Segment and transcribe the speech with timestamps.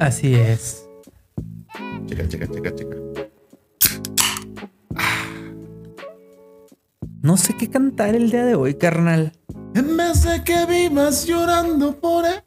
[0.00, 0.88] Así es.
[2.06, 2.96] Checa, checa, checa, checa.
[7.22, 9.32] No sé qué cantar el día de hoy, carnal.
[9.74, 12.42] En vez de que vivas llorando por él.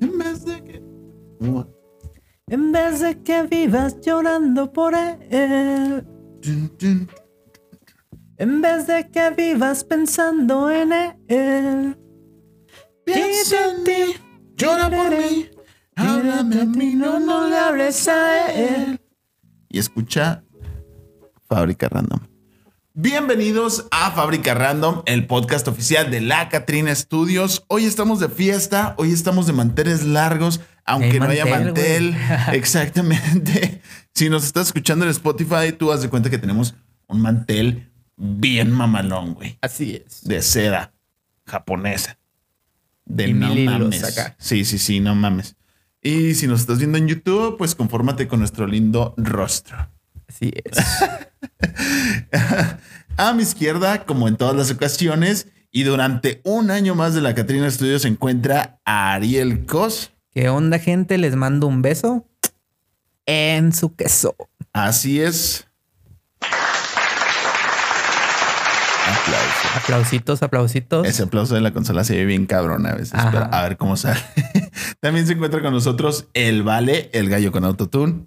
[0.00, 0.82] En vez de que.
[2.48, 6.06] En vez de que vivas llorando por él.
[8.36, 10.92] En vez de que vivas pensando en
[11.28, 11.96] él.
[13.12, 14.20] Piensa en ti,
[14.56, 15.50] llora por mí.
[15.96, 19.00] Háblame a mí, no, no le hables a él.
[19.68, 20.44] Y escucha
[21.48, 22.20] Fábrica Random.
[22.94, 27.64] Bienvenidos a Fábrica Random, el podcast oficial de la Catrina Studios.
[27.66, 32.54] Hoy estamos de fiesta, hoy estamos de manteles largos, aunque Hay no haya mantel, mantel.
[32.54, 33.82] Exactamente.
[34.14, 36.74] Si nos estás escuchando en Spotify, tú haz de cuenta que tenemos
[37.08, 39.58] un mantel bien mamalón, güey.
[39.62, 40.22] Así es.
[40.22, 40.92] De seda
[41.44, 42.19] japonesa.
[43.10, 44.04] De Y no mames.
[44.04, 44.36] acá.
[44.38, 45.56] Sí, sí, sí, no mames.
[46.00, 49.90] Y si nos estás viendo en YouTube, pues confórmate con nuestro lindo rostro.
[50.28, 50.78] Así es.
[53.16, 57.34] A mi izquierda, como en todas las ocasiones, y durante un año más de la
[57.34, 60.12] Catrina Studio se encuentra Ariel Cos.
[60.30, 61.18] ¿Qué onda, gente?
[61.18, 62.26] Les mando un beso
[63.26, 64.36] en su queso.
[64.72, 65.66] Así es.
[69.10, 69.68] Aplauso.
[69.76, 71.06] Aplausitos, aplausitos.
[71.06, 73.96] Ese aplauso de la consola se ve bien cabrón a veces, pero a ver cómo
[73.96, 74.20] sale.
[75.00, 78.26] También se encuentra con nosotros el Vale, el gallo con autotune.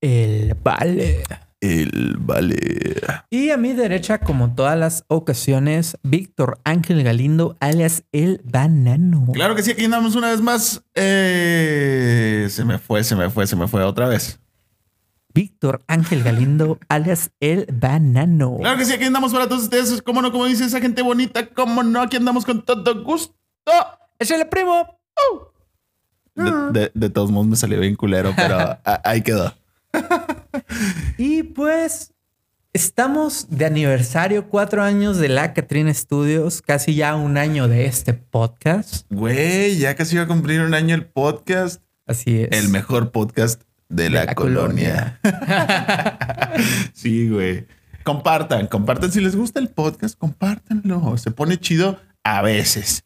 [0.00, 1.24] El vale.
[1.60, 2.56] El Vale.
[3.30, 9.26] Y a mi derecha, como todas las ocasiones, Víctor Ángel Galindo, alias El Banano.
[9.32, 10.82] Claro que sí, aquí andamos una vez más.
[10.94, 14.38] Eh, se me fue, se me fue, se me fue otra vez.
[15.42, 18.56] Víctor Ángel Galindo, alias El Banano.
[18.58, 20.02] Claro que sí, aquí andamos para todos ustedes.
[20.02, 20.32] ¿Cómo no?
[20.32, 22.02] Como dice esa gente bonita, ¿cómo no?
[22.02, 23.36] Aquí andamos con todo gusto.
[24.18, 24.98] ¡Es el primo!
[26.34, 29.54] De, de- de todos modos me salió bien culero, pero a- ahí quedó.
[31.18, 32.12] Y pues
[32.72, 38.12] estamos de aniversario, cuatro años de la Catrina Studios, casi ya un año de este
[38.12, 39.06] podcast.
[39.08, 41.80] Güey, ya casi iba a cumplir un año el podcast.
[42.08, 42.48] Así es.
[42.50, 45.20] El mejor podcast de, la, la colonia.
[46.92, 47.66] sí, güey.
[48.04, 49.12] Compartan, compartan.
[49.12, 51.16] Si les gusta el podcast, compártanlo.
[51.18, 53.04] Se pone chido a veces.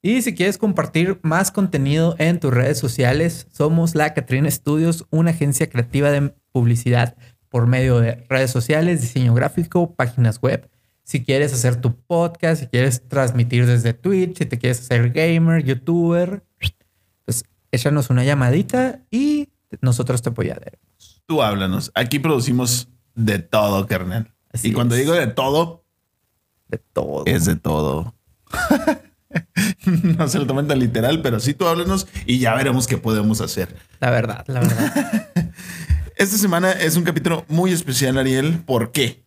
[0.00, 5.32] Y si quieres compartir más contenido en tus redes sociales, somos la Catrina Studios, una
[5.32, 7.16] agencia creativa de publicidad
[7.48, 10.70] por medio de redes sociales, diseño gráfico, páginas web.
[11.02, 15.64] Si quieres hacer tu podcast, si quieres transmitir desde Twitch, si te quieres hacer gamer,
[15.64, 16.44] youtuber,
[17.24, 19.48] pues échanos una llamadita y
[19.80, 21.22] nosotros te apoyaremos.
[21.26, 21.90] Tú háblanos.
[21.94, 24.32] Aquí producimos de todo, carnal.
[24.52, 25.02] Así y cuando es.
[25.02, 25.84] digo de todo,
[26.68, 27.24] De todo.
[27.26, 28.14] es de todo.
[30.16, 33.40] no se lo tomen tan literal, pero sí tú háblanos y ya veremos qué podemos
[33.40, 33.76] hacer.
[34.00, 35.30] La verdad, la verdad.
[36.16, 38.62] Esta semana es un capítulo muy especial, Ariel.
[38.64, 39.24] ¿Por qué?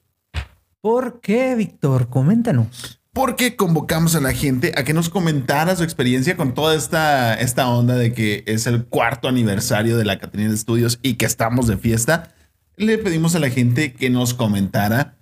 [0.81, 2.09] ¿Por qué, Víctor?
[2.09, 3.01] Coméntanos.
[3.14, 7.68] Porque convocamos a la gente a que nos comentara su experiencia con toda esta, esta
[7.68, 11.78] onda de que es el cuarto aniversario de la Catrina Studios y que estamos de
[11.78, 12.34] fiesta.
[12.78, 15.18] Le pedimos a la gente que nos comentara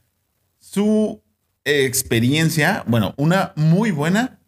[0.60, 1.24] su
[1.66, 4.40] experiencia, bueno, una muy buena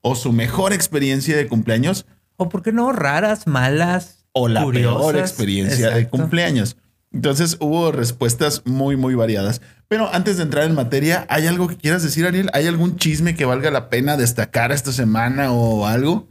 [0.00, 2.06] o su mejor experiencia de cumpleaños
[2.36, 5.20] O por qué no raras, malas, o la peor curiosas?
[5.20, 6.76] experiencia de cumpleaños.
[7.12, 9.60] Entonces hubo respuestas muy, muy variadas.
[9.88, 12.50] Pero antes de entrar en materia, ¿hay algo que quieras decir, Ariel?
[12.52, 16.28] ¿Hay algún chisme que valga la pena destacar esta semana o algo?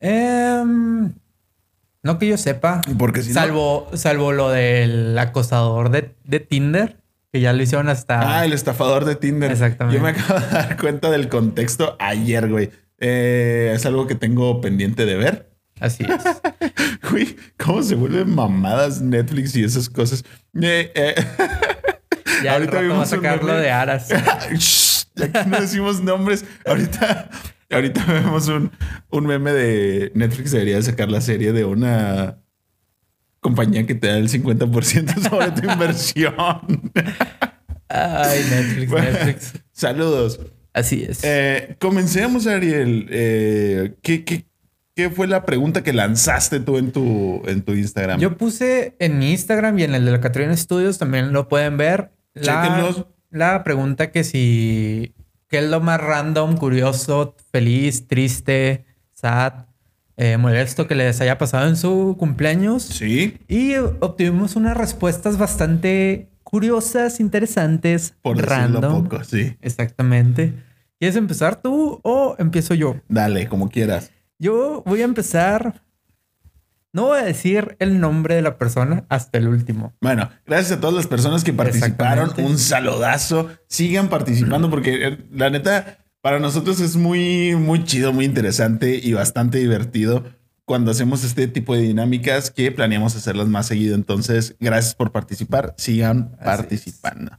[0.00, 1.12] Em,
[2.02, 2.80] no que yo sepa.
[2.98, 6.96] Porque si no- salvo, salvo lo del acosador de, de Tinder,
[7.32, 8.38] que ya lo hicieron hasta.
[8.38, 9.50] Ah, el estafador de Tinder.
[9.50, 9.98] Exactamente.
[9.98, 12.70] Yo me acabo de dar cuenta del contexto ayer, güey.
[12.98, 15.50] Eh, es algo que tengo pendiente de ver.
[15.80, 16.22] Así es.
[17.10, 20.22] Güey, ¿cómo se vuelven mamadas Netflix y esas cosas?
[20.60, 21.14] Eh, eh,
[22.42, 24.08] Ya Ahorita a vimos un sacarlo de Aras.
[24.52, 26.44] Shh, aquí no decimos nombres.
[26.66, 27.30] Ahorita,
[27.70, 28.70] ahorita vemos un,
[29.10, 30.50] un meme de Netflix.
[30.52, 32.38] Debería de sacar la serie de una
[33.40, 36.92] compañía que te da el 50% sobre tu inversión.
[37.88, 39.52] Ay, Netflix, Netflix.
[39.72, 40.40] Saludos.
[40.72, 41.20] Así es.
[41.24, 43.08] Eh, comencemos, Ariel.
[43.10, 44.46] Eh, ¿qué, qué,
[44.94, 48.20] qué fue la pregunta que lanzaste tú en tu, en tu Instagram?
[48.20, 51.76] Yo puse en mi Instagram y en el de la Catrina Studios también lo pueden
[51.76, 52.12] ver.
[52.34, 52.94] La,
[53.30, 55.14] la pregunta que si
[55.48, 59.66] qué es lo más random, curioso, feliz, triste, sad,
[60.16, 62.82] eh, molesto que les haya pasado en su cumpleaños.
[62.84, 63.38] Sí.
[63.48, 69.04] Y obtuvimos unas respuestas bastante curiosas, interesantes, Por decirlo random.
[69.04, 69.56] poco, sí.
[69.60, 70.52] Exactamente.
[70.98, 72.96] ¿Quieres empezar tú o empiezo yo?
[73.08, 74.10] Dale, como quieras.
[74.38, 75.82] Yo voy a empezar.
[76.92, 79.94] No voy a decir el nombre de la persona hasta el último.
[80.00, 82.32] Bueno, gracias a todas las personas que participaron.
[82.38, 83.48] Un saludazo.
[83.68, 89.12] Sigan participando porque eh, la neta, para nosotros es muy, muy chido, muy interesante y
[89.12, 90.24] bastante divertido
[90.64, 93.94] cuando hacemos este tipo de dinámicas que planeamos hacerlas más seguido.
[93.94, 95.74] Entonces, gracias por participar.
[95.76, 97.38] Sigan Así participando.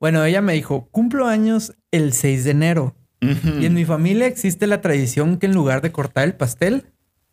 [0.00, 2.96] Bueno, ella me dijo, cumplo años el 6 de enero.
[3.20, 3.60] Ujú.
[3.60, 6.84] Y en mi familia existe la tradición que en lugar de cortar el pastel,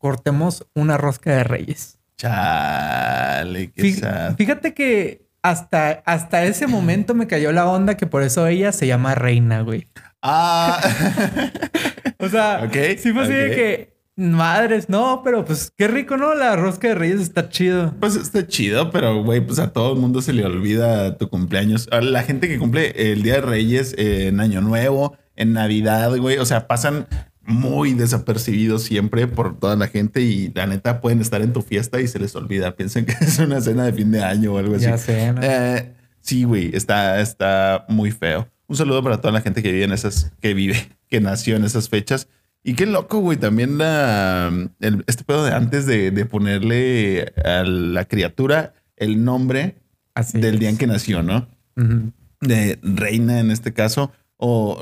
[0.05, 1.97] cortemos una rosca de reyes.
[2.15, 4.35] Chale, qué Fí- sad.
[4.35, 8.85] Fíjate que hasta, hasta ese momento me cayó la onda que por eso ella se
[8.85, 9.87] llama reina, güey.
[10.21, 10.79] Ah,
[12.19, 16.35] O sea, sí fue así de que, madres, no, pero pues qué rico, ¿no?
[16.35, 17.95] La rosca de reyes está chido.
[17.99, 21.89] pues está chido, pero güey, pues a todo el mundo se le olvida tu cumpleaños.
[21.91, 26.15] A la gente que cumple el Día de Reyes eh, en Año Nuevo, en Navidad,
[26.17, 27.07] güey, o sea, pasan
[27.45, 32.01] muy desapercibidos siempre por toda la gente y la neta pueden estar en tu fiesta
[32.01, 32.75] y se les olvida.
[32.75, 34.85] Piensen que es una cena de fin de año o algo así.
[34.85, 35.41] Ya sé, ¿no?
[35.43, 38.47] Eh, sí, güey, está, está muy feo.
[38.67, 41.63] Un saludo para toda la gente que vive en esas, que vive, que nació en
[41.65, 42.27] esas fechas.
[42.63, 47.63] Y qué loco, güey, también la, el- este pedo de antes de, de ponerle a
[47.63, 49.75] la criatura el nombre
[50.15, 50.59] Así del es.
[50.61, 51.47] día en que nació, ¿no?
[51.77, 52.11] Ujú.
[52.41, 54.81] De reina en este caso, o,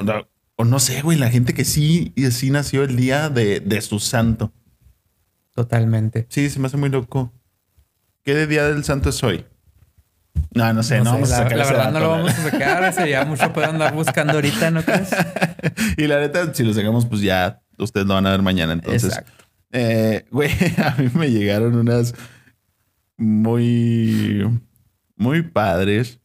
[0.64, 3.82] o no sé, güey, la gente que sí, y sí nació el día de, de
[3.82, 4.54] su santo.
[5.54, 6.26] Totalmente.
[6.30, 7.34] Sí, se me hace muy loco.
[8.24, 9.46] ¿Qué día del santo es hoy?
[10.56, 12.50] No, no sé, no, sé, vamos a la, sacar la verdad no lo vamos a
[12.50, 12.94] sacar.
[12.94, 15.10] Sería mucho poder andar buscando ahorita, ¿no crees?
[15.98, 18.72] y la neta, si lo sacamos, pues ya ustedes lo van a ver mañana.
[18.72, 19.44] Entonces, Exacto.
[19.74, 22.16] eh, güey, a mí me llegaron unas
[23.18, 24.50] muy,
[25.18, 26.22] muy padres.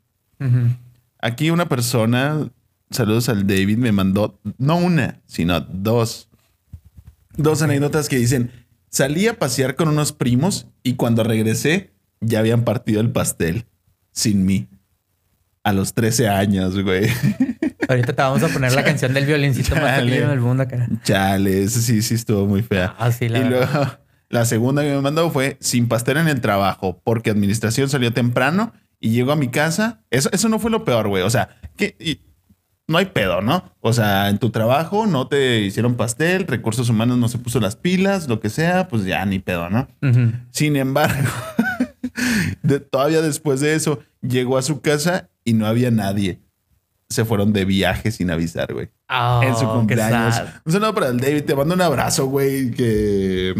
[1.20, 2.48] Aquí una persona,
[2.90, 6.28] saludos al David, me mandó no una, sino dos.
[7.36, 8.50] Dos anécdotas que dicen,
[8.90, 13.66] salí a pasear con unos primos y cuando regresé ya habían partido el pastel
[14.12, 14.68] sin mí.
[15.62, 17.08] A los 13 años, güey.
[17.88, 20.10] Ahorita te vamos a poner la canción del violincito más Chale.
[20.12, 20.88] feliz del mundo acá.
[21.04, 22.94] Chale, ese sí, sí estuvo muy fea.
[22.98, 23.70] Ah, sí, la y verdad.
[23.72, 23.98] luego
[24.30, 28.72] la segunda que me mandó fue sin pastel en el trabajo, porque administración salió temprano
[29.00, 30.02] y llegó a mi casa.
[30.10, 31.22] Eso, eso no fue lo peor, güey.
[31.22, 31.96] O sea, que
[32.88, 33.62] no hay pedo, ¿no?
[33.80, 37.76] O sea, en tu trabajo no te hicieron pastel, recursos humanos no se puso las
[37.76, 39.86] pilas, lo que sea, pues ya ni pedo, ¿no?
[40.50, 41.28] Sin embargo,
[42.62, 46.40] de- todavía después de eso, llegó a su casa y no había nadie.
[47.10, 48.90] Se fueron de viaje sin avisar, güey
[49.42, 50.42] en su cumpleaños.
[50.66, 51.44] Un saludo para el David.
[51.44, 52.70] Te mando un abrazo, güey.
[52.72, 53.54] Que,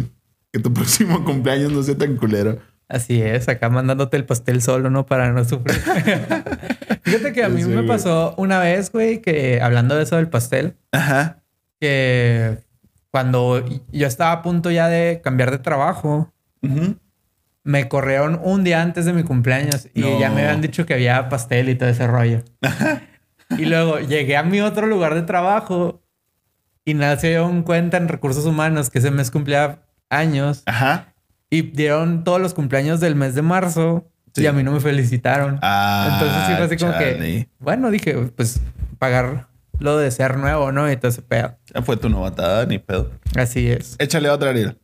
[0.52, 2.58] que tu próximo cumpleaños no sea tan culero.
[2.88, 5.05] Así es, acá mandándote el pastel solo, ¿no?
[5.05, 5.76] Para no sufrir.
[7.02, 10.76] Fíjate que a mí me pasó una vez, güey, que hablando de eso del pastel,
[10.93, 11.43] Ajá.
[11.81, 12.58] que
[13.11, 13.62] cuando
[13.93, 16.32] yo estaba a punto ya de cambiar de trabajo,
[17.62, 20.19] me corrieron un día antes de mi cumpleaños y No.
[20.19, 22.43] ya me habían dicho que había pastel y todo ese rollo.
[23.50, 26.02] y luego llegué a mi otro lugar de trabajo
[26.87, 31.14] y nadie se cuenta en recursos humanos que ese mes cumplía años Ajá.
[31.50, 34.43] Y dieron todos los cumpleaños del mes de marzo Sí.
[34.43, 35.59] y a mí no me felicitaron.
[35.62, 37.49] Ah, Entonces sí fue así como que, chale.
[37.59, 38.61] bueno, dije, pues
[38.99, 39.49] pagar
[39.81, 40.90] lo de ser nuevo, ¿no?
[40.93, 41.57] Y todo ese pedo.
[41.75, 43.11] Ya fue tu novatada, ni pedo.
[43.37, 43.97] Así es.
[43.99, 44.78] Échale otra, Ariel.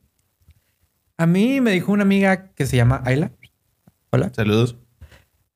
[1.18, 3.30] A mí me dijo una amiga que se llama Ayla.
[4.10, 4.30] Hola.
[4.34, 4.76] Saludos.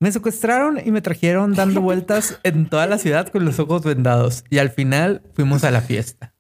[0.01, 4.45] Me secuestraron y me trajeron dando vueltas en toda la ciudad con los ojos vendados.
[4.51, 6.35] Y al final fuimos a la fiesta.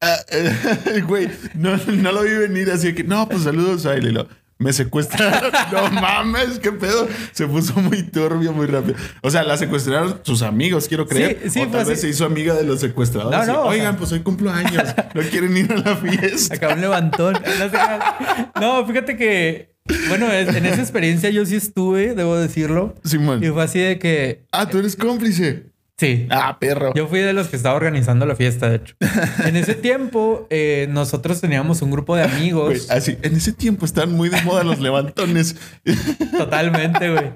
[0.00, 0.18] Ah,
[1.06, 4.08] Güey, no, no lo vi venir así que, no, pues saludos a él.
[4.08, 5.52] Y lo, me secuestraron.
[5.72, 7.08] no mames, qué pedo.
[7.32, 8.96] Se puso muy turbio muy rápido.
[9.22, 11.40] O sea, la secuestraron sus amigos, quiero creer.
[11.44, 11.90] Sí, sí, o tal así.
[11.90, 13.46] vez se hizo amiga de los secuestradores.
[13.46, 14.82] No, no, Oigan, sea- pues hoy cumplo años.
[15.14, 16.54] No quieren ir a la fiesta.
[16.54, 17.34] Acá un levantón.
[18.60, 19.74] No, fíjate que,
[20.08, 22.94] bueno, en esa experiencia yo sí estuve, debo decirlo.
[23.04, 23.42] Simón.
[23.44, 25.66] Y fue así de que, Ah, tú eres cómplice.
[25.98, 26.92] Sí, Ah, perro.
[26.94, 28.94] Yo fui de los que estaba organizando la fiesta, de hecho.
[29.44, 32.90] En ese tiempo, eh, nosotros teníamos un grupo de amigos.
[32.90, 35.56] así, en ese tiempo están muy de moda los levantones.
[36.38, 37.32] Totalmente, güey.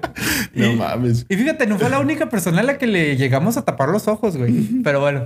[0.53, 1.25] no Y- mames.
[1.29, 4.07] Y fíjate, no fue la única persona a la que le llegamos a tapar los
[4.07, 4.53] ojos, güey.
[4.83, 5.25] Pero bueno,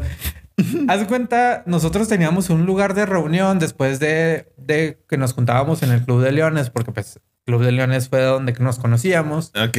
[0.87, 5.91] haz cuenta, nosotros teníamos un lugar de reunión después de, de que nos juntábamos en
[5.91, 9.51] el Club de Leones, porque pues Club de Leones fue donde nos conocíamos.
[9.55, 9.77] Ok.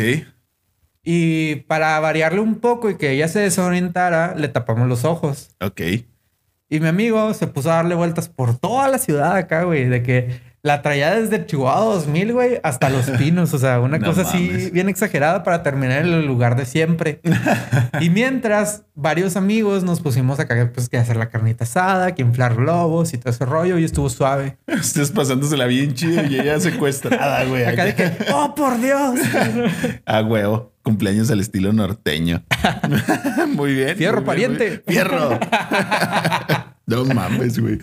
[1.09, 5.51] Y para variarle un poco y que ella se desorientara, le tapamos los ojos.
[5.61, 5.81] Ok.
[6.69, 10.03] Y mi amigo se puso a darle vueltas por toda la ciudad acá, güey, de
[10.03, 13.55] que la traía desde Chihuahua 2000, güey, hasta Los Pinos.
[13.55, 14.73] O sea, una No cosa así mames.
[14.73, 17.21] bien exagerada para terminar en el lugar de siempre.
[18.01, 22.57] y mientras varios amigos nos pusimos acá, pues, que hacer la carnita asada, que inflar
[22.57, 23.79] globos y todo ese rollo.
[23.79, 24.57] Y estuvo suave.
[24.67, 27.65] Estés pasándosela bien chido y ella secuestrada, güey.
[27.65, 29.21] Acá de que, oh, por Dios.
[30.05, 30.73] Ah, huevo.
[30.87, 32.45] Cumpleaños al estilo norteño.
[33.49, 33.97] muy bien.
[33.97, 34.85] Fierro muy bien, pariente.
[34.87, 35.37] Fierro.
[36.87, 37.81] no mames, güey.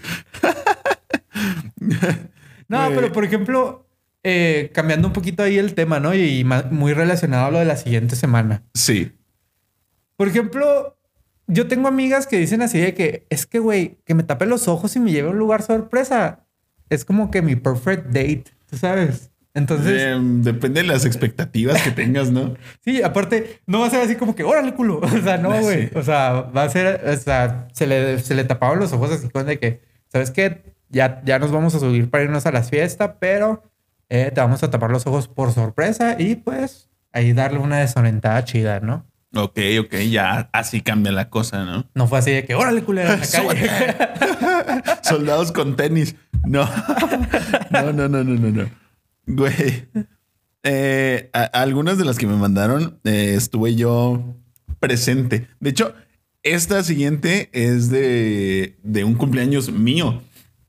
[2.70, 3.90] No, pero por ejemplo,
[4.24, 6.16] eh, cambiando un poquito ahí el tema, ¿no?
[6.16, 8.64] Y muy relacionado a lo de la siguiente semana.
[8.74, 9.12] Sí.
[10.16, 10.98] Por ejemplo,
[11.48, 14.70] yo tengo amigas que dicen así de que es que, güey, que me tape los
[14.70, 16.48] ojos y me lleve a un lugar sorpresa.
[16.90, 19.33] Es como que mi perfect date, ¿tú sabes?
[19.56, 22.56] Entonces, Eh, depende de las expectativas que tengas, ¿no?
[22.84, 25.00] sí, aparte, no va a ser así como que, órale, culo.
[25.04, 25.90] O sea, no, güey.
[25.90, 25.96] Sí.
[25.96, 29.30] O sea, va a ser, o sea, se le, se le tapaban los ojos así
[29.30, 29.82] con de que,
[30.12, 30.64] ¿sabes qué?
[30.90, 33.64] Ya, ya nos vamos a subir para irnos a la fiesta, pero
[34.10, 38.44] eh, te vamos a tapar los ojos por sorpresa y pues ahí darle una desorientada
[38.46, 39.06] chida, ¿no?
[39.36, 41.86] Ok, ok, ya así cambia la cosa, ¿no?
[41.96, 43.70] No fue así de que, órale, culera, en la calle.
[45.02, 46.16] Soldados con tenis.
[46.46, 46.70] No.
[47.72, 48.83] No, no, no, no, no, no.
[49.26, 49.88] Güey.
[50.64, 54.36] Eh, a- algunas de las que me mandaron eh, estuve yo
[54.80, 55.48] presente.
[55.60, 55.94] De hecho,
[56.42, 60.22] esta siguiente es de, de un cumpleaños mío.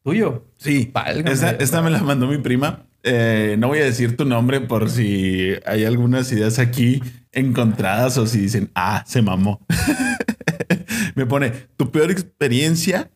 [0.02, 0.44] Tuyo.
[0.58, 1.32] Sí, Válgame.
[1.32, 2.86] esta, esta me la mandó mi prima.
[3.02, 8.26] Eh, no voy a decir tu nombre por si hay algunas ideas aquí encontradas o
[8.26, 9.60] si dicen, ah, se mamó.
[11.14, 13.10] me pone, tu peor experiencia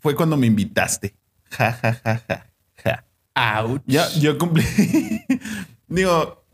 [0.00, 1.14] fue cuando me invitaste.
[1.50, 2.46] Ja, ja, ja, ja, ja.
[3.36, 3.82] Ouch.
[3.86, 4.64] Ya, yo cumplí.
[5.88, 6.44] Digo,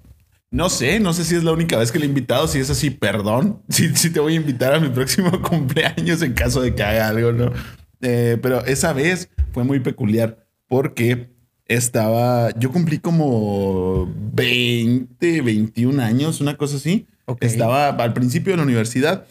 [0.51, 2.49] no sé, no sé si es la única vez que le he invitado.
[2.49, 3.62] Si es así, perdón.
[3.69, 7.33] Si te voy a invitar a mi próximo cumpleaños en caso de que haga algo,
[7.33, 7.53] ¿no?
[8.01, 11.31] Eh, pero esa vez fue muy peculiar porque
[11.67, 12.51] estaba.
[12.59, 17.07] Yo cumplí como 20, 21 años, una cosa así.
[17.27, 17.45] Ok.
[17.45, 19.27] Estaba al principio de la universidad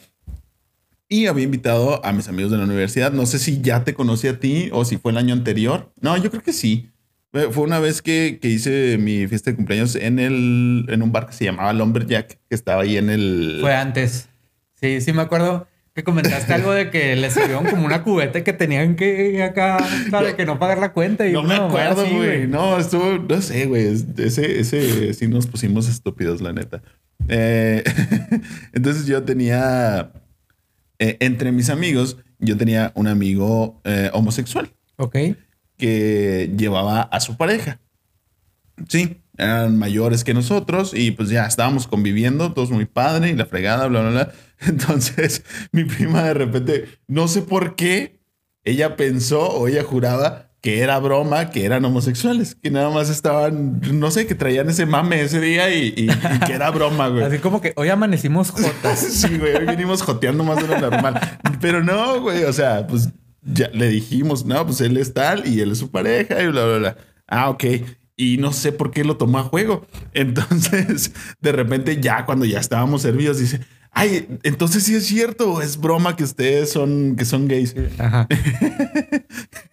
[1.12, 3.12] y había invitado a mis amigos de la universidad.
[3.12, 5.92] No sé si ya te conocí a ti o si fue el año anterior.
[6.00, 6.91] No, yo creo que sí.
[7.32, 11.28] Fue una vez que, que hice mi fiesta de cumpleaños en, el, en un bar
[11.28, 13.60] que se llamaba Lumberjack, que estaba ahí en el...
[13.62, 14.28] Fue antes.
[14.76, 18.52] Sí, sí me acuerdo que comentaste algo de que les sirvieron como una cubeta que
[18.54, 19.78] tenían que acá,
[20.10, 21.26] para que no pagar la cuenta.
[21.28, 22.48] Y No me acuerdo, güey.
[22.48, 23.88] No, estuvo, no sé, güey.
[23.88, 26.82] Es- Ese, ese sí nos pusimos estúpidos, la neta.
[27.30, 27.84] Eh,
[28.74, 30.12] entonces yo tenía,
[31.00, 35.16] eh, entre mis amigos, yo tenía un amigo eh, homosexual Ok.
[35.82, 37.80] Que llevaba a su pareja.
[38.88, 43.46] Sí, eran mayores que nosotros y pues ya estábamos conviviendo, todos muy padre y la
[43.48, 44.32] fregada, bla, bla, bla.
[44.68, 48.20] Entonces mi prima de repente, no sé por qué,
[48.64, 53.82] ella pensó o ella juraba que era broma, que eran homosexuales, que nada más estaban,
[53.94, 57.24] no sé, que traían ese mame ese día y, y- y que era broma, güey.
[57.24, 59.00] Así como que hoy amanecimos jotas.
[59.00, 61.20] Sí, güey, hoy vinimos joteando más de lo normal.
[61.60, 63.10] Pero no, güey, o sea, pues
[63.42, 66.66] ya le dijimos, no, pues él es tal y él es su pareja y bla,
[66.66, 66.98] bla, bla.
[67.28, 67.64] Ah, ok.
[68.18, 69.88] Y no sé por qué lo tomó a juego.
[70.14, 75.78] Entonces, de repente, ya cuando ya estábamos servidos, dice, ay, entonces sí es cierto, es
[75.78, 77.76] broma que ustedes son, que son gays.
[77.98, 78.28] Ajá.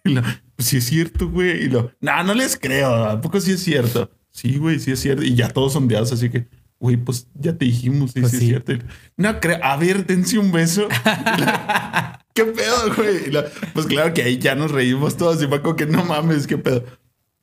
[0.03, 0.21] Y lo,
[0.55, 1.65] pues sí es cierto, güey.
[1.65, 2.93] Y lo, no, no les creo.
[3.05, 4.09] ¿A poco sí es cierto?
[4.31, 5.23] Sí, güey, sí es cierto.
[5.23, 6.47] Y ya todos sondeados, así que,
[6.79, 8.43] güey, pues ya te dijimos, sí, Pues sí, sí.
[8.45, 8.85] es cierto.
[9.17, 9.59] No creo.
[9.63, 10.87] A ver, dense un beso.
[12.39, 13.29] ¿Qué pedo, güey?
[13.73, 15.43] Pues claro que ahí ya nos reímos todos.
[15.43, 16.85] Y fue como que no mames, qué pedo.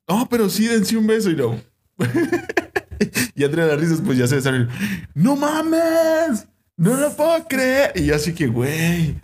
[0.08, 1.30] No, pero sí, dense un beso.
[1.30, 1.60] Y no.
[3.34, 4.70] y entre las risas, pues ya se salen.
[5.12, 6.46] No mames.
[6.78, 7.92] No lo puedo creer.
[7.94, 9.20] Y yo así que, güey.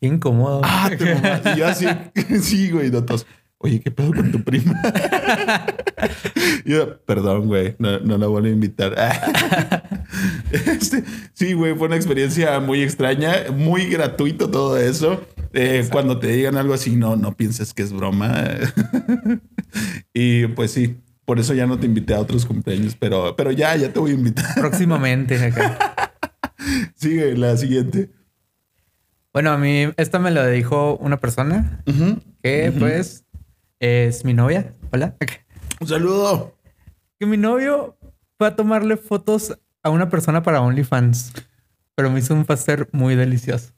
[0.00, 0.62] Qué incómodo.
[0.64, 1.52] Ah, te mamaste.
[1.52, 1.86] Y yo así,
[2.42, 3.24] sí, güey, no todos,
[3.64, 4.78] Oye, ¿qué pedo con tu prima?
[6.66, 8.94] Yo, perdón, güey, no, no la vuelvo a invitar.
[10.52, 11.02] Este,
[11.32, 15.26] sí, güey, fue una experiencia muy extraña, muy gratuito todo eso.
[15.54, 18.44] Eh, cuando te digan algo así, no, no pienses que es broma.
[20.12, 23.74] y pues sí, por eso ya no te invité a otros cumpleaños, pero, pero ya,
[23.76, 24.54] ya te voy a invitar.
[24.56, 26.12] Próximamente acá.
[26.96, 28.10] Sigue la siguiente.
[29.32, 31.82] Bueno, a mí esta me lo dijo una persona
[32.42, 33.23] que pues
[33.80, 34.74] es mi novia.
[34.92, 35.16] Hola.
[35.80, 36.56] Un saludo.
[37.18, 37.96] Que mi novio
[38.38, 41.32] fue a tomarle fotos a una persona para OnlyFans.
[41.94, 43.72] Pero me hizo un pastel muy delicioso.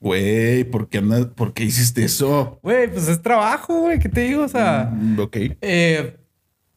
[0.00, 2.58] Güey, ¿por qué andas, por qué hiciste eso?
[2.62, 3.98] Güey, pues es trabajo, güey.
[3.98, 4.44] ¿Qué te digo?
[4.44, 5.36] O sea, Mm, ok.
[5.62, 6.18] eh,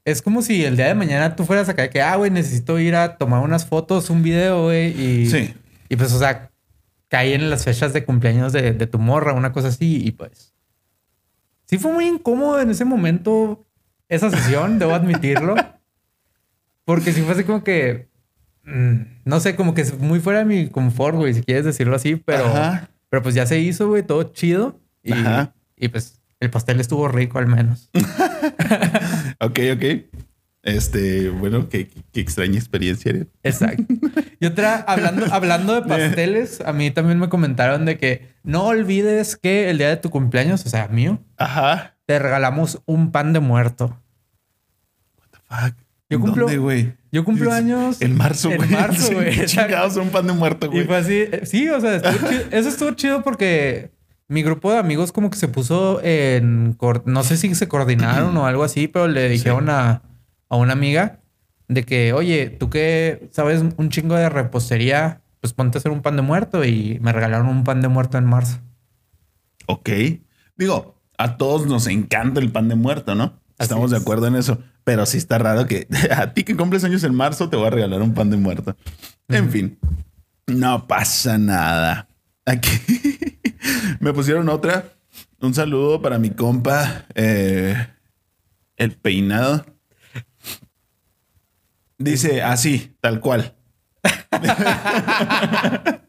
[0.06, 2.96] es como si el día de mañana tú fueras acá que, ah, güey, necesito ir
[2.96, 4.92] a tomar unas fotos, un video, güey.
[4.98, 5.54] Y, Sí.
[5.90, 6.52] y pues, o sea,
[7.10, 10.02] caí en las fechas de cumpleaños de, de tu morra, una cosa así.
[10.06, 10.54] Y pues,
[11.68, 13.66] sí fue muy incómodo en ese momento
[14.10, 15.56] esa sesión, debo admitirlo.
[16.86, 18.08] Porque si fue así como que.
[18.64, 18.96] mm,
[19.26, 22.16] no sé, como que es muy fuera de mi confort, güey, si quieres decirlo así,
[22.16, 22.46] pero.
[22.46, 22.90] Ajá.
[23.10, 24.80] Pero pues ya se hizo, güey, todo chido.
[25.04, 25.54] Y, Ajá.
[25.78, 27.90] y pues el pastel estuvo rico al menos.
[29.40, 29.84] Ok, ok.
[30.68, 33.10] Este, bueno, qué, qué- extraña experiencia.
[33.12, 33.30] Ariel.
[33.44, 33.86] Exacto.
[34.40, 39.38] Y otra, hablando, hablando de pasteles, a mí también me comentaron de que no olvides
[39.38, 41.96] que el día de tu cumpleaños, o sea, mío, Ajá.
[42.06, 43.98] te regalamos un pan de muerto.
[45.50, 45.76] Fuck.
[46.10, 46.94] Yo cumplo- ¿Dónde, güey?
[47.12, 48.70] Yo cumplo años En marzo, En güey.
[48.70, 49.46] marzo, Sí, güey.
[49.46, 50.86] Chingados, un pan de muerto, Y güey.
[50.86, 52.44] fue así, eh, sí, o sea, estuvo chido.
[52.52, 53.92] eso estuvo chido porque
[54.30, 58.46] mi grupo de amigos como que se puso en, no sé si se coordinaron o
[58.46, 60.02] algo así, pero le dijeron a,
[60.50, 61.20] a una amiga
[61.68, 66.02] de que, oye, tú que sabes un chingo de repostería, pues ponte a hacer un
[66.02, 68.60] pan de muerto y me regalaron un pan de muerto en marzo.
[69.66, 69.90] Ok.
[70.56, 73.40] Digo, a todos nos encanta el pan de muerto, ¿no?
[73.58, 74.60] Así Estamos de acuerdo en eso.
[74.84, 77.72] Pero sí está raro que a ti que cumples años en marzo te voy a
[77.72, 78.76] regalar un pan de muerto.
[79.28, 79.78] En fin,
[80.48, 82.08] no pasa nada.
[82.46, 82.70] Aquí
[84.00, 84.86] me pusieron otra.
[85.40, 87.76] Un saludo para mi compa, eh,
[88.78, 89.66] el peinado.
[91.98, 93.56] Dice así, tal cual.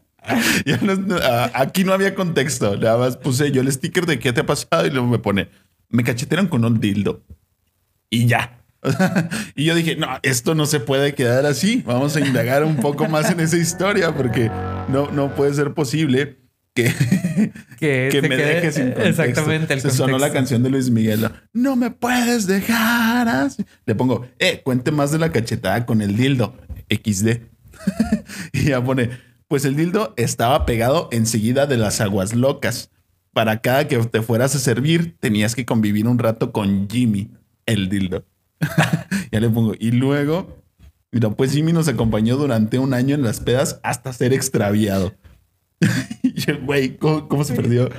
[0.65, 2.77] Ya no- a- aquí no había contexto.
[2.77, 5.49] Nada más puse yo el sticker de qué te ha pasado y luego me pone,
[5.89, 7.23] me cachetearon con un dildo.
[8.11, 8.61] Y ya.
[9.55, 11.81] y yo dije, no, esto no se puede quedar así.
[11.85, 14.51] Vamos a indagar un poco más en esa historia porque
[14.89, 16.38] no, no puede ser posible
[17.79, 19.23] que, Que, que te me quede- sin contexto.
[19.23, 19.73] Exactamente.
[19.73, 21.21] El Se sonó la canción de Luis Miguel.
[21.21, 21.31] ¿no?
[21.53, 23.65] No me puedes dejar así.
[23.85, 26.55] Le pongo, eh, cuente más de la cachetada con el dildo.
[26.89, 27.41] XD.
[28.53, 29.09] y ya pone,
[29.47, 32.91] pues el dildo estaba pegado enseguida de las aguas locas.
[33.31, 37.29] Para cada que te fueras a servir, tenías que convivir un rato con Jimmy,
[37.67, 38.25] el dildo.
[39.31, 40.63] ya le pongo, y luego,
[41.11, 45.13] mira, pues Jimmy nos acompañó durante un año en las pedas hasta ser extraviado.
[46.23, 47.89] y el güey, ¿cómo, cómo se perdió?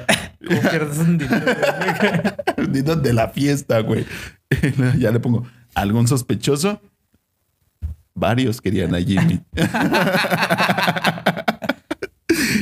[0.46, 1.18] ¿Cómo pierdes un
[2.72, 2.96] dinero?
[2.96, 4.04] De la fiesta, güey.
[4.98, 6.80] ya le pongo, ¿algún sospechoso?
[8.14, 9.40] Varios querían a Jimmy.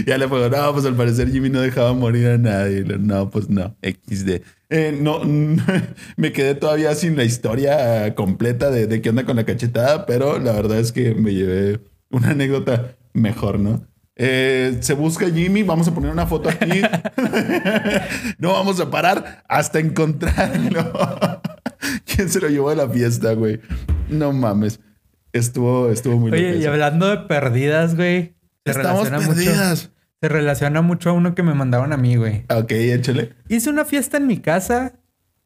[0.07, 2.85] ya le pongo, no, pues al parecer Jimmy no dejaba morir a nadie.
[2.85, 4.43] No, pues no, XD.
[4.71, 5.21] Eh, no,
[6.17, 10.39] me quedé todavía sin la historia completa de, de qué onda con la cachetada, pero
[10.39, 13.83] la verdad es que me llevé una anécdota mejor, ¿no?
[14.21, 16.83] Eh, se busca Jimmy, vamos a poner una foto aquí.
[18.39, 20.93] no vamos a parar hasta encontrarlo.
[22.05, 23.61] ¿Quién se lo llevó a la fiesta, güey?
[24.09, 24.81] No mames.
[25.33, 28.35] Estuvo, estuvo muy Oye, y hablando de perdidas, güey.
[28.65, 29.45] Se Estamos relaciona mucho.
[29.51, 29.91] perdidas.
[30.21, 32.45] Se relaciona mucho a uno que me mandaron a mí, güey.
[32.51, 33.35] Ok, échale.
[33.49, 34.95] Hice una fiesta en mi casa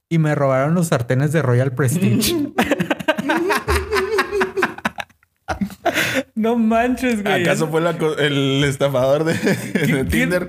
[0.09, 2.49] y me robaron los sartenes de Royal Prestige.
[6.35, 7.43] no manches, güey.
[7.43, 10.49] ¿Acaso fue la el estafador de, de ¿Qué- Tinder?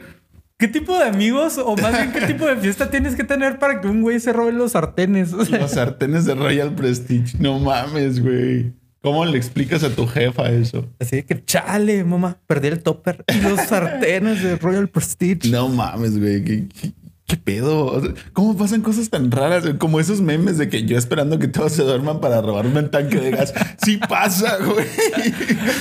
[0.58, 3.82] ¿Qué tipo de amigos o más bien qué tipo de fiesta tienes que tener para
[3.82, 5.34] que un güey se robe los sartenes?
[5.34, 7.38] O sea, Los sartenes de Royal Prestige.
[7.40, 8.72] No mames, güey.
[9.02, 10.88] ¿Cómo le explicas a tu jefa eso?
[11.02, 15.50] así que chale, mamá, perdí el topper y los sartenes de Royal Prestige.
[15.50, 16.42] No mames, güey.
[16.46, 16.92] ¿Qué, qué-
[17.28, 18.02] qué pedo?
[18.34, 19.64] ¿Cómo pasan cosas tan raras?
[19.80, 23.20] Como esos memes de que yo esperando que todos se duerman para robarme el tanque
[23.20, 23.54] de gas.
[23.84, 24.86] Sí pasa, güey.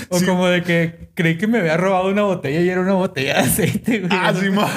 [0.09, 0.25] O Sí.
[0.27, 3.41] como de que creí que me había robado una botella y era una botella de
[3.41, 4.11] aceite, güey.
[4.13, 4.69] Ah, sí, ma-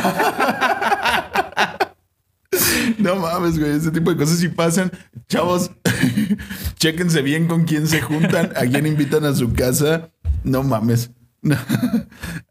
[2.99, 3.71] No mames, güey.
[3.71, 4.91] Ese tipo de cosas sí pasan.
[5.28, 5.71] Chavos,
[6.80, 10.10] chéquense bien con quién se juntan, a quién invitan a su casa.
[10.43, 11.12] No mames.
[11.41, 11.58] No.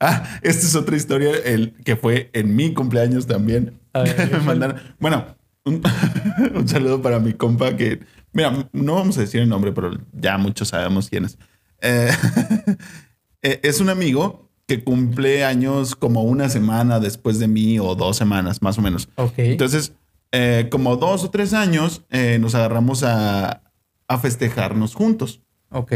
[0.01, 3.81] Ah, esta es otra historia el, que fue en mi cumpleaños también.
[3.95, 4.43] A ver, Me échale.
[4.45, 5.25] mandaron- bueno,
[5.65, 5.81] un,
[6.55, 8.01] un saludo para mi compa que,
[8.33, 11.39] mira, no vamos a decir el nombre, pero ya muchos sabemos quién es.
[11.81, 12.11] Eh,
[13.43, 18.17] eh, es un amigo que cumple años como una semana después de mí o dos
[18.17, 19.09] semanas, más o menos.
[19.17, 19.35] Ok.
[19.39, 19.93] Entonces,
[20.33, 23.63] eh, como dos o tres años, eh, nos agarramos a,
[24.09, 25.43] a festejarnos juntos.
[25.71, 25.93] ok.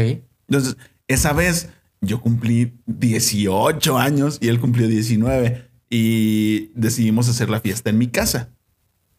[0.47, 1.69] Entonces, esa vez
[2.01, 8.07] yo cumplí 18 años y él cumplió 19 y decidimos hacer la fiesta en mi
[8.07, 8.49] casa.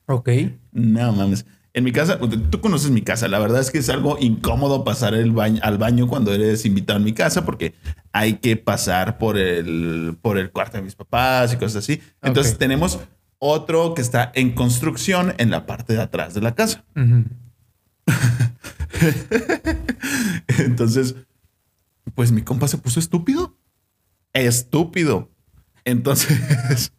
[0.07, 0.29] Ok.
[0.73, 1.47] No mames.
[1.73, 3.29] En mi casa, tú conoces mi casa.
[3.29, 6.99] La verdad es que es algo incómodo pasar el baño, al baño cuando eres invitado
[6.99, 7.75] en mi casa porque
[8.13, 12.01] hay que pasar por el, por el cuarto de mis papás y cosas así.
[12.23, 12.99] Entonces tenemos
[13.39, 16.85] otro que está en construcción en la parte de atrás de la casa.
[20.59, 21.15] Entonces,
[22.15, 23.57] pues mi compa se puso estúpido.
[24.33, 25.31] Estúpido.
[25.91, 26.93] Entonces,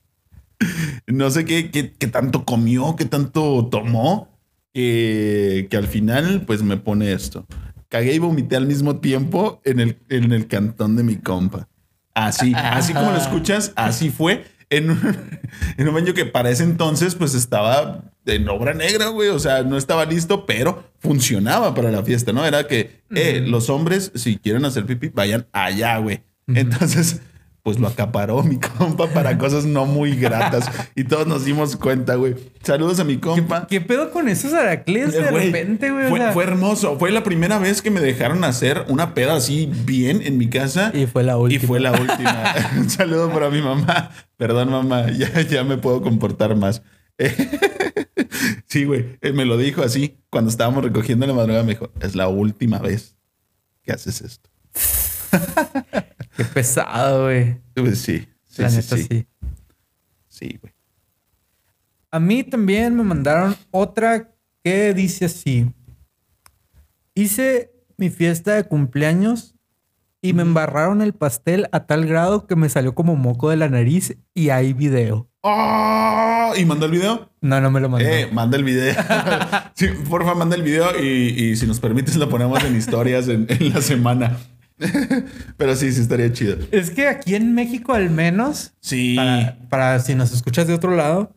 [1.08, 4.30] no sé qué, qué, qué tanto comió, qué tanto tomó.
[4.73, 7.45] que, que al final pues me pone esto.
[7.89, 11.67] Cagué y vomité al mismo tiempo en el, en el cantón de mi compa.
[12.13, 14.45] Así, así como lo escuchas, así fue.
[14.69, 15.17] En un,
[15.77, 19.30] en un baño que para ese entonces pues estaba en obra negra, güey.
[19.30, 22.45] O sea, no estaba listo, pero funcionaba para la fiesta, ¿no?
[22.45, 26.23] Era que eh, los hombres, si quieren hacer pipí, vayan allá, güey.
[26.47, 27.21] Entonces,
[27.63, 30.69] pues lo acaparó mi compa para cosas no muy gratas.
[30.95, 32.36] y todos nos dimos cuenta, güey.
[32.63, 33.67] Saludos a mi compa.
[33.67, 36.06] ¿Qué, pedo con esos aracles de güey, repente, güey?
[36.06, 36.97] O Fue, sea, fue hermoso.
[36.97, 40.91] Fue la primera vez que me dejaron hacer una peda así bien en mi casa.
[40.93, 41.67] Y fue la Y última.
[41.67, 42.54] fue la última.
[42.78, 44.12] Un saludo para mi mamá.
[44.38, 45.12] Perdón, mamá.
[45.12, 46.82] Ya, ya me puedo comportar más.
[48.65, 49.17] sí, güey.
[49.21, 50.17] Eh, Me lo dijo así.
[50.30, 53.15] Cuando estábamos recogiendo la madrugada, me dijo: Es la última vez
[53.84, 54.50] que haces esto.
[56.41, 57.58] Qué pesado, güey.
[57.75, 58.27] Pues sí.
[58.47, 59.08] Sí, la sí, neta, sí.
[59.10, 59.27] sí.
[60.27, 60.73] Sí, güey.
[62.10, 65.71] A mí también me mandaron otra que dice así.
[67.13, 69.56] Hice mi fiesta de cumpleaños
[70.21, 73.69] y me embarraron el pastel a tal grado que me salió como moco de la
[73.69, 75.30] nariz y hay video.
[75.43, 76.54] ¡Ah!
[76.58, 77.30] ¿Y mandó el video?
[77.39, 78.08] No, no me lo mandó.
[78.08, 78.93] Eh, manda el video.
[79.75, 83.45] sí, porfa, manda el video y, y si nos permites lo ponemos en historias en,
[83.47, 84.38] en la semana.
[85.57, 86.57] Pero sí, sí estaría chido.
[86.71, 89.15] Es que aquí en México al menos, Sí.
[89.15, 91.35] para, para si nos escuchas de otro lado,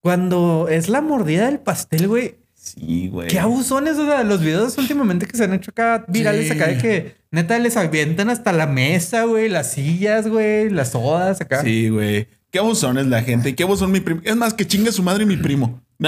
[0.00, 3.28] cuando es la mordida del pastel, güey, Sí, güey.
[3.28, 3.96] qué abusones.
[3.98, 6.52] O sea, los videos últimamente que se han hecho acá virales Sí.
[6.52, 11.40] acá de que neta les avientan hasta la mesa, güey, las sillas, güey, las sodas
[11.40, 11.62] acá.
[11.62, 12.28] Sí, güey.
[12.50, 13.54] Qué abusón es la gente.
[13.54, 14.20] Qué abusón mi primo.
[14.24, 15.80] Es más, que chingue su madre mi primo.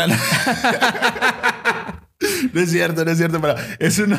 [2.53, 4.19] No, es cierto, no es cierto, pero es uno,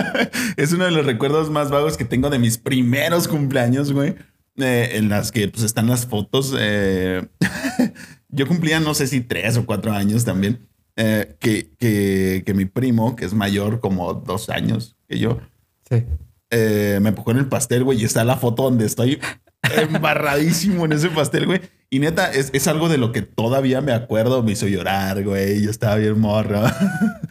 [0.56, 4.16] es uno de los recuerdos más vagos que tengo de mis primeros cumpleaños, güey.
[4.56, 6.54] eh, en las que pues están las fotos.
[6.58, 7.26] eh,
[8.28, 10.68] yo cumplía, no sé si tres o cuatro años también.
[10.96, 15.40] eh, que, que, que mi primo, que es mayor como dos años que yo,
[15.88, 16.04] Sí.
[16.50, 19.18] me empujó en el pastel, güey, y está la foto donde estoy
[19.76, 21.60] embarradísimo en ese pastel, güey.
[21.90, 25.62] Y neta, es, es algo de lo que todavía me acuerdo, me hizo llorar, güey.
[25.62, 26.62] Yo estaba bien morro.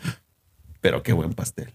[0.81, 1.73] Pero qué buen pastel.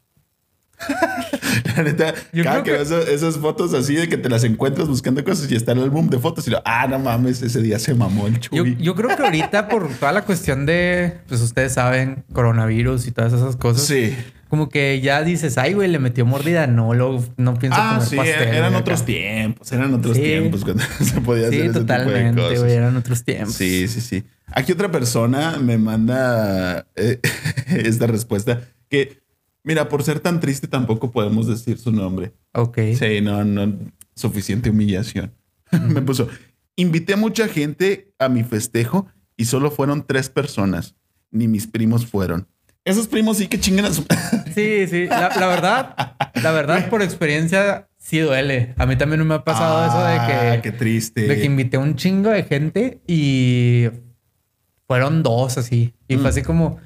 [1.76, 5.22] La neta, Yo cada que, eso- esas fotos así de que te las encuentras buscando
[5.22, 7.94] cosas y está el álbum de fotos y lo, ah, no mames, ese día se
[7.94, 8.76] mamó el Yo, chubi.
[8.80, 13.32] yo creo que ahorita por toda la cuestión de, pues ustedes saben, coronavirus y todas
[13.32, 13.84] esas cosas.
[13.86, 14.16] sí.
[14.52, 16.66] Como que ya dices, ay, güey, le metió mordida.
[16.66, 18.48] No, lo, no pienso Ah, comer sí, pastel.
[18.54, 20.22] eran otros tiempos, eran otros Sí.
[20.24, 22.58] tiempos cuando se podía hacer Sí, ese tipo de totalmente, cosas.
[22.60, 22.72] güey.
[22.74, 23.54] Eran otros tiempos.
[23.54, 24.24] Sí, sí, sí.
[24.48, 27.18] Aquí otra persona me manda eh,
[27.68, 28.60] esta respuesta
[28.90, 29.22] que,
[29.64, 32.34] mira, por ser tan triste tampoco podemos decir su nombre.
[32.52, 32.76] Ok.
[32.98, 33.74] Sí, no, no,
[34.14, 35.32] suficiente humillación.
[35.88, 36.28] me puso,
[36.76, 40.94] invité a mucha gente a mi festejo y solo fueron tres personas.
[41.30, 42.46] Ni mis primos fueron.
[42.84, 44.04] Esos primos sí que chingan a su...
[44.54, 45.06] Sí, sí.
[45.06, 45.96] La, la verdad,
[46.42, 48.74] la verdad, por experiencia, sí duele.
[48.76, 51.22] A mí también me ha pasado eso de Ah, que, Qué triste.
[51.22, 53.88] de que invité un chingo de gente y
[54.86, 55.94] fueron dos así.
[56.08, 56.20] Y Mm.
[56.20, 56.78] fue así como,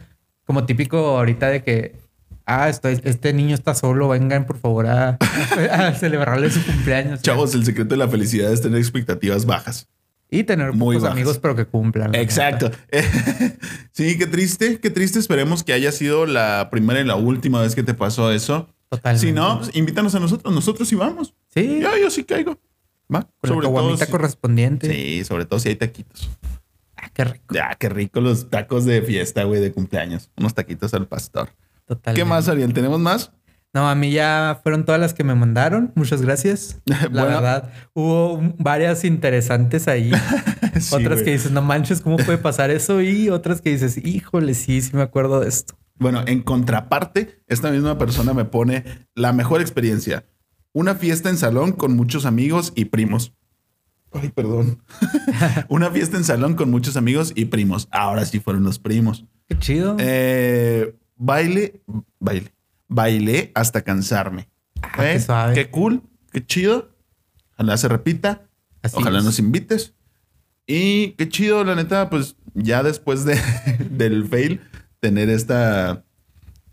[0.44, 1.96] como típico ahorita de que,
[2.44, 5.18] ah, estoy, este niño está solo, vengan por favor a,
[5.72, 7.22] a celebrarle su cumpleaños.
[7.22, 9.88] Chavos, el secreto de la felicidad es tener expectativas bajas.
[10.30, 12.12] Y tener Muy pocos amigos, pero que cumplan.
[12.12, 12.70] la Exacto.
[13.92, 15.18] sí, qué triste, qué triste.
[15.18, 18.68] Esperemos que haya sido la primera y la última vez que te pasó eso.
[18.88, 19.26] Totalmente.
[19.26, 20.52] Si no, pues, invítanos a nosotros.
[20.54, 21.34] Nosotros sí vamos.
[21.54, 22.58] Sí, Yo, yo sí caigo.
[23.12, 23.28] Va.
[23.40, 24.92] con la caguamita si- correspondiente.
[24.92, 26.28] Sí, sobre todo si hay taquitos.
[26.96, 27.54] Ah, qué rico.
[27.54, 30.30] Ya, qué rico los tacos de fiesta, güey, de cumpleaños.
[30.36, 31.50] Unos taquitos al pastor.
[31.84, 32.20] Totalmente.
[32.20, 32.72] ¿Qué más, Ariel?
[32.72, 33.30] ¿Tenemos más?
[33.76, 35.92] No, a mí ya fueron todas las que me mandaron.
[35.96, 36.80] Muchas gracias.
[36.86, 37.26] La Bueno.
[37.26, 40.10] verdad, hubo varias interesantes ahí.
[40.80, 41.24] Sí, otras güey.
[41.24, 43.00] que dices, no manches, ¿cómo puede pasar eso?
[43.00, 45.74] Y otras que dices, híjole, sí, sí me acuerdo de esto.
[45.98, 48.84] Bueno, en contraparte, esta misma persona me pone
[49.14, 50.26] la mejor experiencia.
[50.72, 53.32] Una fiesta en salón con muchos amigos y primos.
[54.12, 54.82] Ay, perdón.
[55.68, 57.88] Una fiesta en salón con muchos amigos y primos.
[57.90, 59.24] Ahora sí fueron los primos.
[59.48, 59.96] Qué chido.
[59.98, 61.80] Eh, baile,
[62.18, 62.52] baile.
[62.88, 64.48] Bailé hasta cansarme.
[64.82, 65.54] Ah, qué suave.
[65.54, 66.90] Qué cool, qué chido.
[67.54, 68.42] Ojalá se repita.
[68.82, 69.24] Así Ojalá es.
[69.24, 69.94] nos invites.
[70.66, 73.40] Y qué chido, la neta, pues ya después de,
[73.90, 74.60] del fail,
[75.00, 76.04] tener esta,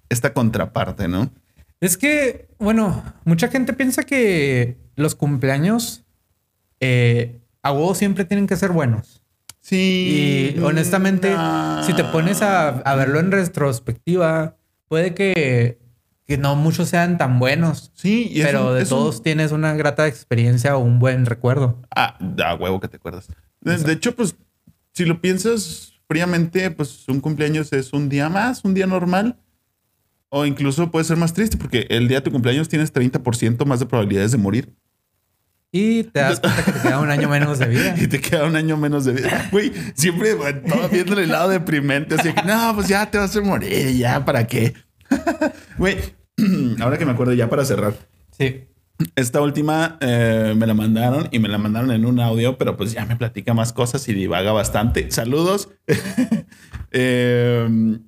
[0.10, 1.32] esta contraparte, ¿no?
[1.80, 6.06] Es que, bueno, mucha gente piensa que los cumpleaños
[6.80, 9.22] eh, a huevo siempre tienen que ser buenos.
[9.60, 10.56] Sí.
[10.56, 11.84] Y honestamente, no.
[11.84, 15.80] si te pones a, a verlo en retrospectiva, puede que,
[16.26, 17.92] que no muchos sean tan buenos.
[17.96, 21.82] Sí, y pero un- de un- todos tienes una grata experiencia o un buen recuerdo.
[21.96, 23.28] Ah, da huevo que te acuerdas.
[23.62, 24.36] De, de hecho, pues,
[24.94, 29.38] si lo piensas, fríamente, pues un cumpleaños es un día más, un día normal.
[30.30, 33.80] O incluso puede ser más triste porque el día de tu cumpleaños tienes 30% más
[33.80, 34.74] de probabilidades de morir.
[35.72, 37.96] Y te das cuenta que te queda un año menos de vida.
[38.02, 39.50] y te queda un año menos de vida.
[39.52, 42.16] Güey, siempre todo viendo el lado deprimente.
[42.16, 43.96] Así que, no, pues ya te vas a morir.
[43.98, 44.74] Ya, ¿para qué?
[45.78, 45.98] Güey,
[46.82, 47.96] ahora que me acuerdo, ya para cerrar.
[48.38, 48.66] Sí.
[49.16, 52.94] Esta última eh, me la mandaron y me la mandaron en un audio, pero pues
[52.94, 55.12] ya me platica más cosas y divaga bastante.
[55.12, 55.70] Saludos.
[56.92, 58.00] eh,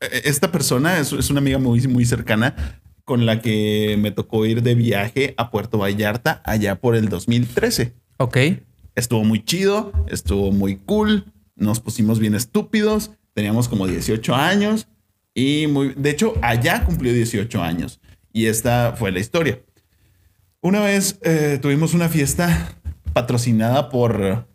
[0.00, 4.62] esta persona es, es, una amiga muy, muy cercana con la que me tocó ir
[4.62, 7.94] de viaje a Puerto Vallarta allá por el 2013.
[8.18, 8.38] Ok.
[8.94, 14.86] Estuvo muy chido, estuvo muy cool, nos pusimos bien estúpidos, teníamos como 18 años
[15.34, 18.00] y muy, de hecho, allá cumplió 18 años
[18.32, 19.60] y esta fue la historia.
[20.60, 22.76] Una vez eh, tuvimos una fiesta
[23.12, 24.46] patrocinada por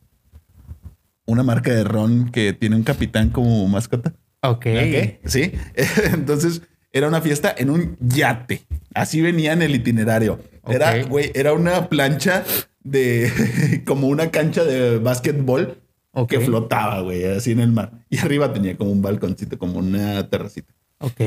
[1.26, 4.13] una marca de ron que tiene un capitán como mascota.
[4.42, 4.65] Ok.
[4.65, 5.20] okay.
[5.26, 5.52] Sí.
[6.13, 6.62] Entonces
[6.92, 8.65] era una fiesta en un yate.
[8.94, 10.39] Así venía en el itinerario.
[10.63, 10.76] Okay.
[10.76, 12.44] Era, güey, era una plancha
[12.84, 16.39] de como una cancha de básquetbol okay.
[16.39, 17.91] que flotaba, güey, así en el mar.
[18.10, 20.74] Y arriba tenía como un balconcito, como una terracita.
[21.00, 21.22] Ok.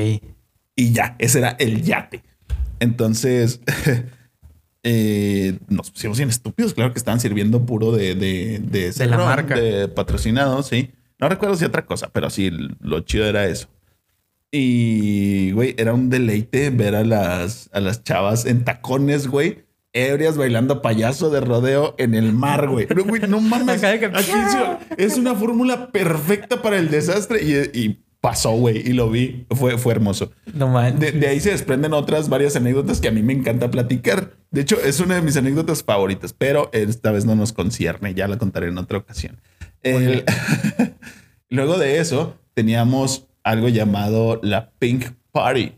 [0.75, 2.23] Y ya, ese era el yate.
[2.79, 3.61] Entonces,
[4.83, 6.73] eh, nos pusimos bien estúpidos.
[6.73, 9.55] Claro que estaban sirviendo puro de, de, de, de la marca.
[9.55, 10.91] De patrocinado, sí.
[11.19, 13.69] No recuerdo si otra cosa, pero sí, lo chido era eso.
[14.51, 19.63] Y, güey, era un deleite ver a las, a las chavas en tacones, güey.
[19.93, 22.87] Ebrias bailando payaso de rodeo en el mar, güey.
[22.87, 23.83] Pero, güey, no mames.
[23.83, 24.03] Aquí
[24.97, 27.43] es una fórmula perfecta para el desastre.
[27.43, 29.45] Y, y pasó, güey, y lo vi.
[29.51, 30.31] Fue, fue hermoso.
[30.51, 30.97] No man.
[30.97, 34.31] De, de, ahí se desprenden otras varias anécdotas que a mí me encanta platicar.
[34.49, 38.15] De hecho, es una de mis anécdotas favoritas, pero esta vez no nos concierne.
[38.15, 39.41] Ya la contaré en otra ocasión.
[39.83, 40.23] El...
[41.49, 45.73] Luego de eso, teníamos algo llamado la Pink Party.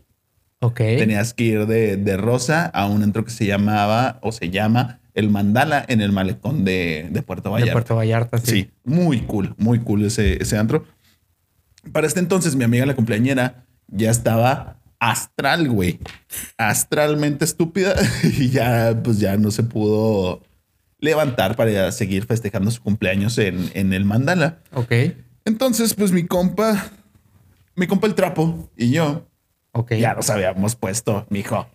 [0.60, 0.76] Ok.
[0.76, 5.00] Tenías que ir de, de, rosa a un antro que se llamaba o se llama
[5.14, 7.70] el Mandala en el malecón de, de Puerto Vallarta.
[7.70, 8.50] De Puerto Vallarta, sí.
[8.50, 10.84] Sí, muy cool, muy cool ese, ese antro.
[11.92, 15.98] Para este entonces, mi amiga la cumpleañera ya estaba astral, güey.
[16.58, 20.42] Astralmente estúpida y ya, pues ya no se pudo
[20.98, 24.58] levantar para seguir festejando su cumpleaños en, en el Mandala.
[24.72, 24.92] Ok.
[25.44, 26.90] Entonces, pues mi compa,
[27.74, 29.25] mi compa el trapo y yo,
[29.90, 31.66] ya nos habíamos puesto, mijo.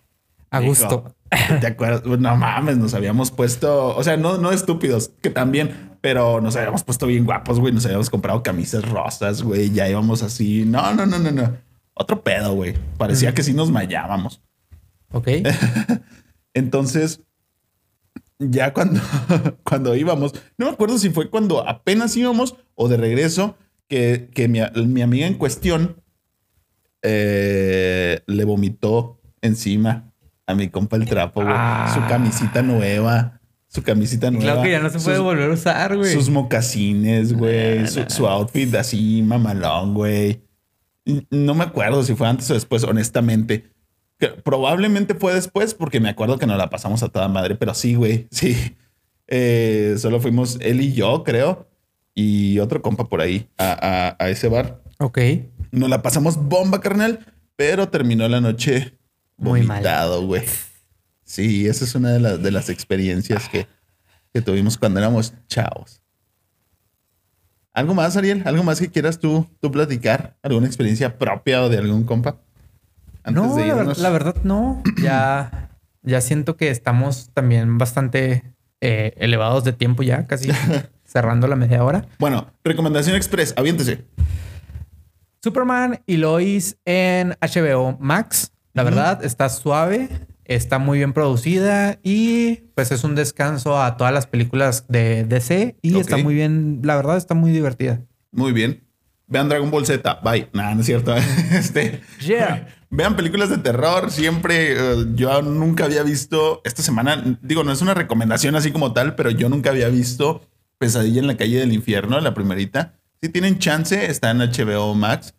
[0.50, 1.14] A mijo, gusto.
[1.60, 2.04] ¿Te acuerdas?
[2.04, 6.82] No mames, nos habíamos puesto, o sea, no, no estúpidos, que también, pero nos habíamos
[6.82, 7.72] puesto bien guapos, güey.
[7.72, 9.70] Nos habíamos comprado camisas rosas, güey.
[9.70, 10.64] Ya íbamos así.
[10.66, 11.56] No, no, no, no, no.
[11.94, 12.74] Otro pedo, güey.
[12.98, 14.42] Parecía que sí nos mayábamos.
[15.12, 15.28] Ok.
[16.54, 17.20] Entonces,
[18.38, 19.00] ya cuando,
[19.64, 23.56] cuando íbamos, no me acuerdo si fue cuando apenas íbamos o de regreso,
[23.88, 26.01] que, que mi, mi amiga en cuestión
[27.02, 30.12] eh, le vomitó encima
[30.46, 31.54] a mi compa el trapo, güey.
[31.56, 31.90] Ah.
[31.94, 33.40] Su camisita nueva.
[33.68, 34.44] Su camisita nueva.
[34.44, 36.12] Claro que ya no se puede sus, volver a usar, güey.
[36.12, 37.80] Sus mocasines, güey.
[37.80, 38.08] Nah, su, nah.
[38.08, 40.42] su, outfit así, mamalón, güey.
[41.30, 43.70] No me acuerdo si fue antes o después, honestamente.
[44.18, 47.74] Que probablemente fue después, porque me acuerdo que nos la pasamos a toda madre, pero
[47.74, 48.28] sí, güey.
[48.30, 48.76] Sí.
[49.34, 51.66] Eh, solo fuimos él y yo, creo.
[52.14, 54.82] Y otro compa por ahí a, a, a ese bar.
[54.98, 55.18] Ok.
[55.72, 57.26] Nos la pasamos bomba, carnal.
[57.56, 58.98] Pero terminó la noche
[59.36, 60.44] Muy vomitado, güey.
[61.24, 63.66] Sí, esa es una de, la, de las experiencias que,
[64.32, 66.02] que, tuvimos cuando éramos chavos.
[67.72, 68.42] ¿Algo más, Ariel?
[68.44, 70.36] ¿Algo más que quieras tú, tú platicar?
[70.42, 72.36] ¿Alguna experiencia propia o de algún compa?
[73.24, 73.98] Antes no, de irnos.
[73.98, 74.82] La, la, verdad no.
[75.00, 75.70] ya,
[76.02, 80.50] ya siento que estamos también bastante eh, elevados de tiempo ya, casi
[81.04, 82.04] cerrando la media hora.
[82.18, 84.04] Bueno, recomendación express, aviéntese.
[85.42, 88.52] Superman y Lois en HBO Max.
[88.74, 88.88] La uh -huh.
[88.90, 90.08] verdad, está suave
[90.44, 95.76] está muy bien producida y pues es un descanso a todas las películas de DC
[95.82, 96.00] y okay.
[96.00, 98.00] está muy bien, la verdad está muy divertida.
[98.30, 98.84] Muy bien.
[99.26, 100.48] Vean Dragon Ball Z, bye.
[100.52, 101.14] Nada, no es cierto.
[101.52, 102.68] Este, yeah.
[102.90, 104.10] Vean películas de terror.
[104.10, 107.38] Siempre uh, yo nunca había visto esta semana.
[107.40, 110.42] Digo, no es una recomendación así como tal, pero yo nunca había visto
[110.76, 112.98] Pesadilla en la calle del infierno, la primerita.
[113.22, 115.34] Si tienen chance, está en HBO Max.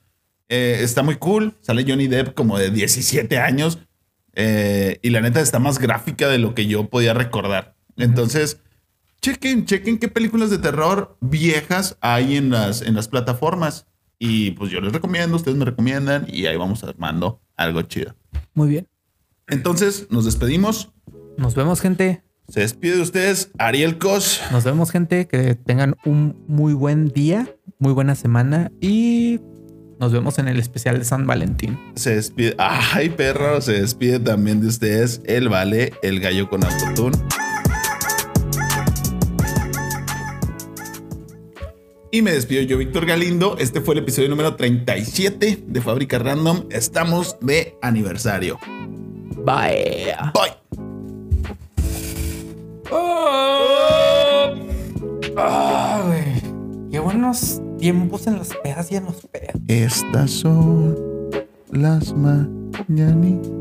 [0.47, 1.53] Eh, está muy cool.
[1.59, 3.77] Sale Johnny Depp como de 17 años.
[4.35, 7.75] Eh, y la neta está más gráfica de lo que yo podía recordar.
[7.97, 8.61] Entonces,
[9.21, 13.85] chequen, chequen qué películas de terror viejas hay en las, en las plataformas.
[14.17, 18.15] Y pues yo les recomiendo, ustedes me recomiendan y ahí vamos armando algo chido.
[18.53, 18.87] Muy bien.
[19.47, 20.93] Entonces, nos despedimos.
[21.37, 22.22] Nos vemos, gente.
[22.49, 24.41] Se despide de ustedes, Ariel Cos.
[24.51, 25.27] Nos vemos, gente.
[25.27, 29.39] Que tengan un muy buen día, muy buena semana y
[29.99, 31.79] nos vemos en el especial de San Valentín.
[31.95, 32.55] Se despide.
[32.57, 37.17] Ay, perro, se despide también de ustedes el Vale, el gallo con autotune.
[42.11, 43.57] Y me despido yo, Víctor Galindo.
[43.57, 46.65] Este fue el episodio número 37 de Fábrica Random.
[46.69, 48.59] Estamos de aniversario.
[49.37, 50.13] Bye.
[50.35, 50.62] Bye.
[52.91, 54.53] Oh.
[55.37, 56.89] Ah, güey.
[56.91, 59.61] Qué buenos tiempos en las pedas y en los pedos.
[59.67, 60.95] Estas son
[61.71, 63.51] las mañanitas